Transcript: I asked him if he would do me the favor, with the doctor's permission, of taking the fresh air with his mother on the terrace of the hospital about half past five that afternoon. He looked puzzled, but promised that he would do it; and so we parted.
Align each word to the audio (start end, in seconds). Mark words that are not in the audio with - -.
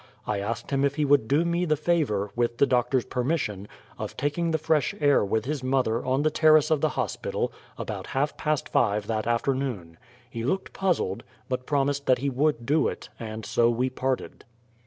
I 0.25 0.39
asked 0.39 0.71
him 0.71 0.83
if 0.83 0.95
he 0.95 1.05
would 1.05 1.27
do 1.27 1.45
me 1.45 1.63
the 1.63 1.75
favor, 1.77 2.31
with 2.35 2.57
the 2.57 2.65
doctor's 2.65 3.05
permission, 3.05 3.67
of 3.99 4.17
taking 4.17 4.49
the 4.49 4.57
fresh 4.57 4.95
air 4.99 5.23
with 5.23 5.45
his 5.45 5.63
mother 5.63 6.03
on 6.03 6.23
the 6.23 6.31
terrace 6.31 6.71
of 6.71 6.81
the 6.81 6.89
hospital 6.97 7.53
about 7.77 8.07
half 8.07 8.35
past 8.35 8.67
five 8.69 9.05
that 9.05 9.27
afternoon. 9.27 9.99
He 10.27 10.43
looked 10.43 10.73
puzzled, 10.73 11.23
but 11.47 11.67
promised 11.67 12.07
that 12.07 12.17
he 12.17 12.31
would 12.31 12.65
do 12.65 12.87
it; 12.87 13.09
and 13.19 13.45
so 13.45 13.69
we 13.69 13.91
parted. 13.91 14.43